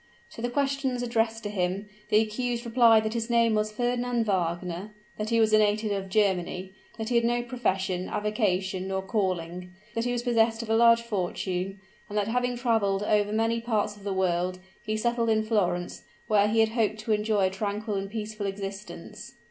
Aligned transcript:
To 0.31 0.41
the 0.41 0.49
questions 0.49 1.03
addressed 1.03 1.43
to 1.43 1.49
him, 1.51 1.87
the 2.09 2.19
accused 2.21 2.65
replied 2.65 3.03
that 3.03 3.13
his 3.13 3.29
name 3.29 3.53
was 3.53 3.71
Fernand 3.71 4.25
Wagner; 4.25 4.95
that 5.19 5.29
he 5.29 5.39
was 5.39 5.53
a 5.53 5.59
native 5.59 5.91
of 5.91 6.09
Germany; 6.09 6.73
that 6.97 7.09
he 7.09 7.15
had 7.17 7.23
no 7.23 7.43
profession, 7.43 8.09
avocation 8.09 8.87
nor 8.87 9.03
calling; 9.03 9.75
that 9.93 10.05
he 10.05 10.11
was 10.11 10.23
possessed 10.23 10.63
of 10.63 10.71
a 10.71 10.75
large 10.75 11.03
fortune; 11.03 11.79
and 12.09 12.17
that 12.17 12.29
having 12.29 12.57
traveled 12.57 13.03
over 13.03 13.31
many 13.31 13.61
parts 13.61 13.95
of 13.95 14.03
the 14.03 14.11
world, 14.11 14.57
he 14.81 14.97
settled 14.97 15.29
in 15.29 15.43
Florence, 15.43 16.01
where 16.27 16.47
he 16.47 16.61
had 16.61 16.69
hoped 16.69 16.97
to 17.01 17.11
enjoy 17.11 17.45
a 17.45 17.49
tranquil 17.51 17.93
and 17.95 18.09
peaceful 18.09 18.47
existence. 18.47 19.35